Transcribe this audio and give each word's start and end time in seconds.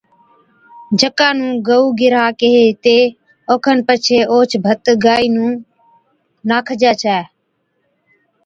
جڪا 0.99 1.29
نُون 1.37 1.51
گئو 1.67 1.85
گِرھا 1.99 2.25
ڪيھي 2.39 2.63
ھِتي، 2.69 2.99
اوکن 3.51 3.77
پڇي 3.87 4.19
اوھچ 4.31 4.51
ڀت 4.63 4.85
گائي 5.03 5.27
نُون 5.33 5.51
ناکجَي 6.49 6.91
ڇَي 7.01 7.19